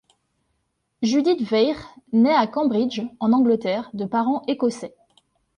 Judith 1.03 1.45
Weir 1.51 1.75
naît 2.11 2.33
à 2.33 2.47
Cambridge, 2.47 3.03
en 3.19 3.31
Angleterre, 3.33 3.87
de 3.93 4.05
parents 4.05 4.41
écossais. 4.47 4.95